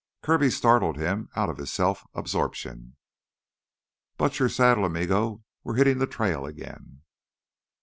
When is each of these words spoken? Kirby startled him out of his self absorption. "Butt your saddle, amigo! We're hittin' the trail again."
Kirby 0.23 0.49
startled 0.49 0.97
him 0.97 1.29
out 1.35 1.51
of 1.51 1.57
his 1.59 1.71
self 1.71 2.05
absorption. 2.15 2.95
"Butt 4.17 4.39
your 4.39 4.49
saddle, 4.49 4.83
amigo! 4.83 5.43
We're 5.63 5.75
hittin' 5.75 5.99
the 5.99 6.07
trail 6.07 6.43
again." 6.43 7.03